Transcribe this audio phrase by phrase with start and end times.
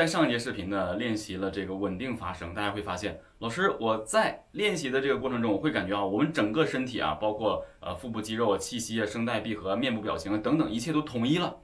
[0.00, 11.54] 在上一节视频呢练习了这个稳定发声，大家会发现，老师我在练习的这个过程中，我会感觉啊，我们整个身体啊，包括呃腹部肌肉啊、气息啊、声带闭合、面部表情啊等等，一切都统一了，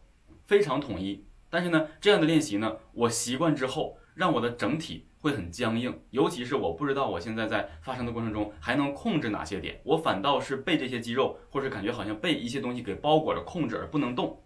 [0.45, 1.25] 非常统一。
[1.49, 14.43] 但是呢，这样的练习呢，我习惯之后，让我的整体会很僵硬，尤其是我不知道我现在在发声的过程中还能控制哪些点，我反倒是被这些肌肉，或者感觉好像被一些东西给包裹着控制而不能动。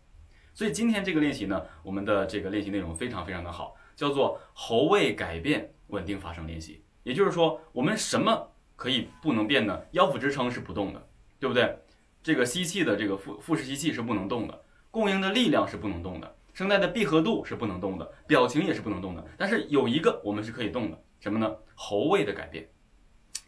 [0.53, 6.85] 所以今天这个练习呢，我们的这个练习内容非常非常的好，叫做喉位改变稳定发声练习。
[7.03, 9.81] 也就是说，我们什么可以不能变呢？
[9.93, 11.09] 腰腹支撑是不动的，
[11.39, 11.79] 对不对？
[12.23, 19.25] 这个吸气的这个腹腹式吸气是不能动的，供应的力量是不能动的，声带的闭合度是不能动的，表情也是不能动的。
[19.39, 21.57] 但是有一个我们是可以动的，什么呢？
[21.75, 22.69] 喉位的改变。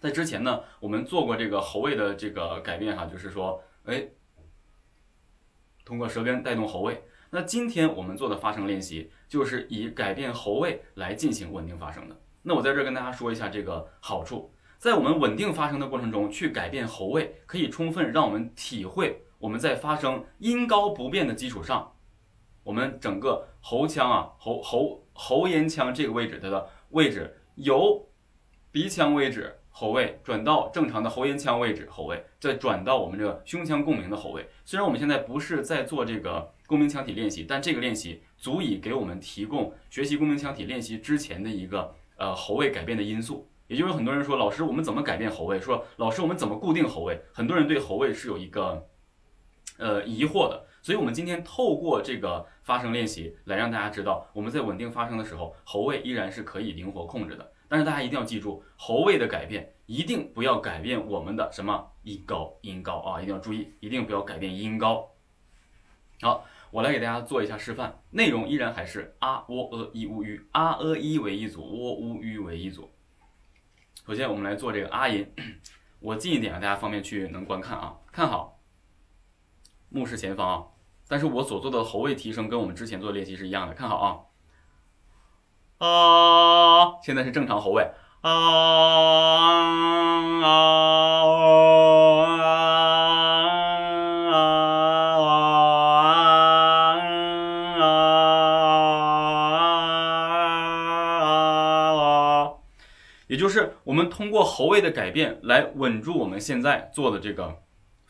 [0.00, 4.08] 在之前呢，我们做过这个喉位的这个改变哈，就是说，哎。
[5.84, 7.02] 通过舌根带动喉位，
[7.34, 12.14] 那今天我们做的发声练习就是以改变喉位来进行稳定发声的。
[12.42, 21.94] 那我在这儿跟大家说一下这个好处，在我们稳定发声的过程中去改变喉位，可以充分让我们体会我们在发声音高不变的基础上，
[22.64, 28.10] 我们整个喉腔啊喉喉喉咽腔这个位置它的位置由
[28.70, 29.58] 鼻腔位置。
[29.74, 34.46] 喉位转到正常的喉咽腔位置，喉位再转到我们这个胸腔共鸣的喉位。
[34.64, 43.48] 虽然我们现在不是在做这个共鸣腔体练习，但这个练习足以给我们提供学习共鸣腔体练习之前的一个呃喉位改变的因素。
[43.66, 45.58] 也就是很多人说，老师我们怎么改变喉位？
[45.58, 47.18] 说老师我们怎么固定喉位？
[47.32, 48.86] 很多人对喉位是有一个
[49.78, 50.66] 呃疑惑的。
[50.82, 57.52] 所以我们今天透过这个发声练习来让大家知道，我们在稳定发声的时候，喉位依然是可以灵活控制的。
[57.68, 65.08] 但是大家一定要记住，喉位的改变一定不要改变我们的什么音高，音高啊，一定要注意，一定不要改变音高。
[66.20, 72.90] 好，我来给大家做一下示范，内容依然还是啊、喔、呃、一、乌、吁，啊、呃、一为一组，喔、乌、吁为一组。
[74.04, 75.26] 首先我们来做这个啊音，
[76.00, 78.60] 我近一点，大家方便去能观看啊，看好，
[79.88, 80.66] 目视前方啊。
[81.12, 84.16] 但是我所做的喉位提升跟我们之前做的练习是一样的，看好啊。
[85.86, 87.86] 啊，现在是正常喉位
[88.22, 88.38] 啊啊
[102.30, 102.52] 啊！
[103.26, 107.61] 也就是我们通过喉位的改变来稳住我们现在做的这个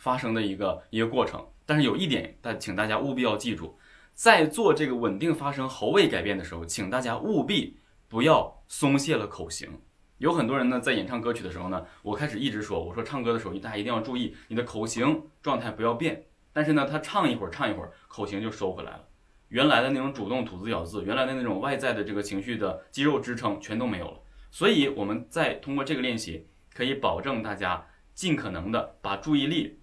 [0.03, 1.41] 发声的一个一个过程。
[1.65, 3.79] 但是有一点，但请大家务必要记住。
[4.13, 9.81] 在做这个稳定发声喉位改变的时候，请大家务必不要松懈了口型。
[10.19, 16.25] 有很多人呢，在演唱歌曲的时候呢，我开始一直说，我说唱歌的时候，大家一定要注意你的口型状态不要变。
[16.53, 19.05] 但是呢，他唱一会儿，唱一会儿，口型就收回来了，
[19.49, 24.21] 原来的那种主动吐字咬字，原来的那种外在的这个情绪的肌肉支撑全都没有了。
[24.51, 29.81] 所以，我们在通过这个练习，可以保证大家尽可能的把注意力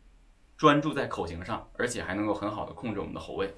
[0.59, 3.55] 专注在口型上，而且还能够很好的控制我们的喉位。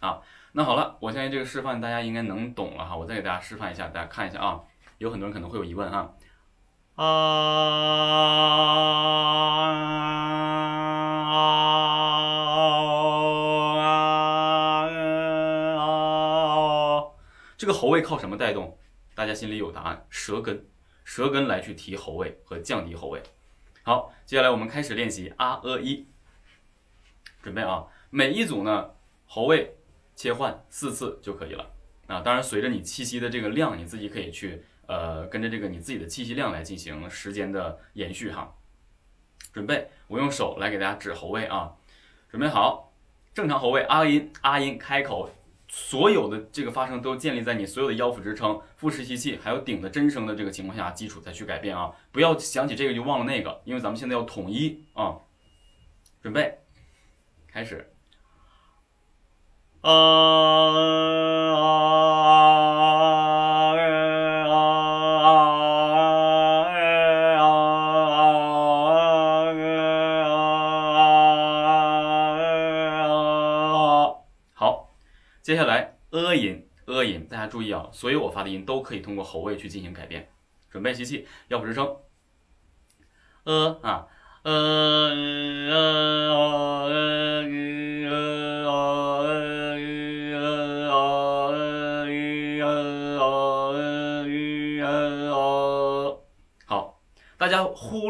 [0.00, 0.20] 啊，
[0.52, 2.94] 那好了，我相信这个示范大家应该能懂了哈。
[2.94, 4.60] 我再给大家示范一下，大家看一下啊。
[4.98, 6.10] 有很多人可能会有疑问啊。
[6.96, 7.06] 啊，
[17.56, 18.76] 这个喉位靠什么带动？
[19.14, 20.66] 大家心里有答案，舌根，
[21.04, 23.22] 舌根来去提喉位和降低喉位。
[23.82, 26.06] 好，接下来我们开始练习啊呃一，
[27.42, 28.90] 准备啊，每一组呢
[29.26, 29.76] 喉位。
[30.14, 31.70] 切换四次就可以了
[32.06, 32.20] 啊！
[32.20, 38.54] 当然，随着你气息的这个量，你自己可以去呃跟着这个你自己的气息量来进行时间的延续哈。
[39.54, 41.74] 准备，我用手来给大家指喉位啊。
[42.28, 42.92] 准备好，
[43.32, 45.30] 正常喉位啊音啊音开口，
[45.74, 51.90] 所有的这个发声都建立在你所有的腰腹支撑、腹式吸气还有顶的真声的这个情况下基础再去改变啊！
[52.12, 55.16] 不要想起这个就忘了那个，因为咱们现在要统一啊。
[56.20, 56.58] 准备，
[57.48, 57.90] 开始。
[59.80, 61.31] 啊
[75.42, 80.28] 接下来呃音呃音，大家注意啊，所有我发的音都可以通过喉位去进行改变。
[80.70, 81.96] 准备吸气，腰部支撑，
[83.44, 84.06] 呃啊
[84.44, 85.12] 呃。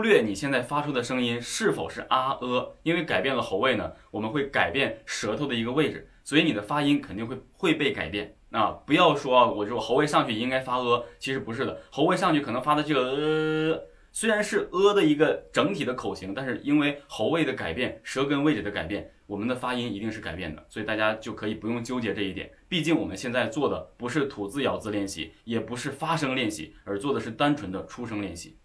[0.03, 8.35] 忽略你现在发出的声音是否是啊呃，因为改变了喉位呢，我们会改变舌头的一个位置，所以你的发音肯定会会被改变。
[8.51, 22.51] 啊，不要说我就喉位上去应该发呃，其实不是的，喉位上去可能发的这个呃，虽然是呃的一个整体的口型，但是因为喉位的改变，舌根位置的改变，我们的发音一定是改变的，所以大家就可以不用纠结这一点。
[22.69, 28.59] 毕竟我们现在做的不是吐字咬字练习，也不是发声练习，而做的是单纯的出声练习。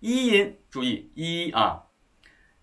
[0.00, 1.84] 一音注意一啊。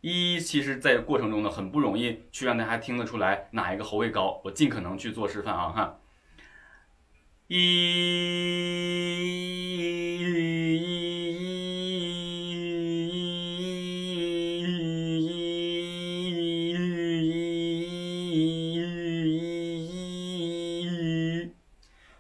[0.02, 4.42] 一，其实，在过程中呢，很不容易去让大家听得出来哪一个喉位高。
[4.44, 6.00] 我尽可能去做示范啊，哈。
[7.48, 8.34] 一，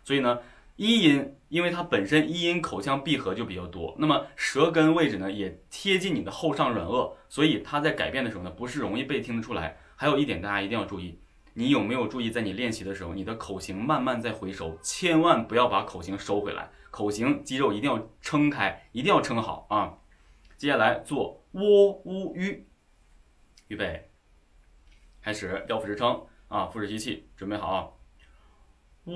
[0.06, 0.40] 所以呢，
[0.76, 1.36] 一音。
[1.50, 9.78] 因为它本身一音口腔闭合就比较多，那么舌根位置呢也贴近你的后上软腭，所以它在改变的时候呢不是容易被听得出来。
[9.96, 11.20] 还有一点大家一定要注意，
[11.54, 20.00] 你有没有注意在你练习的时候，你的口型慢慢在回收，千万不要把口型收回来，口型肌肉一定要撑开，一定要撑好啊。
[20.58, 22.66] 接下来做喔呜吁，
[23.68, 24.10] 预备，
[25.22, 28.00] 开始，腰腹支撑啊，腹式吸气，准备好。
[29.06, 29.14] 我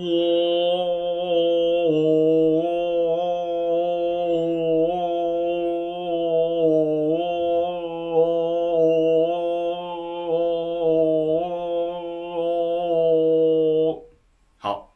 [14.58, 14.94] 好，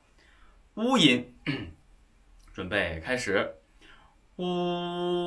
[0.76, 1.34] 乌音，
[2.54, 3.56] 准备开始，
[4.36, 5.21] 呜。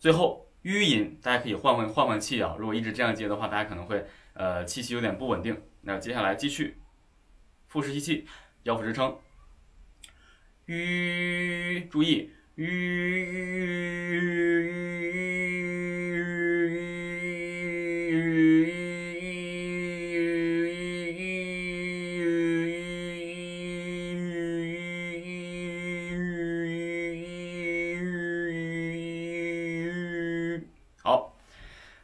[0.00, 2.56] 最后，吁音，大家可以换换换换气啊。
[2.58, 5.60] 如果一直这样接的话，大家可能会呃气息有点不稳定。
[5.82, 6.78] 那接下来继续，
[7.68, 8.26] 腹式吸气，
[8.62, 9.18] 腰腹支撑，
[10.64, 13.90] 吁，注意吁。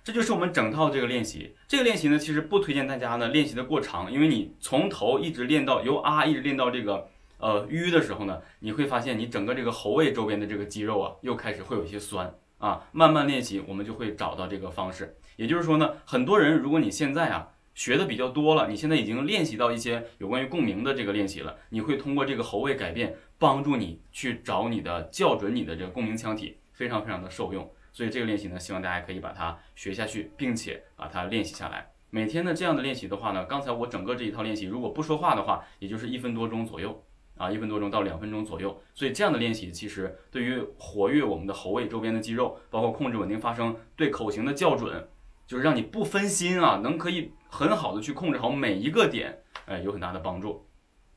[0.07, 1.53] 这就是我们整套这个练习。
[1.67, 7.09] 这个练习呢，其实不推荐大家呢练习的过长，因为你从头一直练到由啊一直练到这个
[7.39, 12.87] 呃吁的时候呢，你会发现你整个这个喉位周边的这个肌肉啊，又开始会有一些酸啊。
[12.93, 15.17] 慢慢练习，我们就会找到这个方式。
[15.35, 27.69] 也就是说呢，很多人如果你现在啊学的比较多了，你现在已经练习到一些有关于共鸣的这个练习了，你会通过这个喉位改变，帮助你去找你的校准你的这个共鸣腔体，非常非常的受用。
[27.97, 31.91] 所以这个练习呢，希望大家可以把它学下去，并且把它练习下来。
[32.11, 37.03] 每天呢这样的练习的话呢，刚才我整个这一套练习，如果不说话的话，也就是一分多钟左右
[37.39, 38.79] 啊，一分多钟到两分钟左右。
[38.93, 45.09] 所以这样的练习其实对于活跃我们的喉位周边的肌肉，包括控制稳定发声，对口型的校准，
[45.47, 50.67] 就是让你不分心啊，能可以很好的去控制好每一个点，哎，有很大的帮助。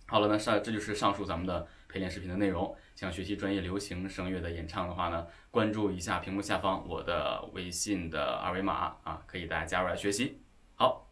[0.10, 2.76] 好了，那上这就是上述咱们的陪练视频的内容。
[2.96, 10.42] 想学习专业流行声乐的演唱的话呢，关注一下屏幕下方我的微信的二维码啊，可以大家加入来学习。
[10.74, 11.09] 好。